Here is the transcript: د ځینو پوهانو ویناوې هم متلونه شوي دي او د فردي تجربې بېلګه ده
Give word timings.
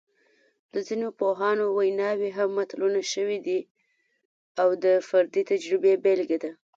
د 0.73 0.75
ځینو 0.87 1.07
پوهانو 1.19 1.65
ویناوې 1.77 2.29
هم 2.37 2.49
متلونه 2.57 3.01
شوي 3.13 3.39
دي 3.47 3.59
او 4.61 4.67
د 4.83 4.85
فردي 5.07 5.41
تجربې 5.51 5.93
بېلګه 6.03 6.37
ده 6.43 6.51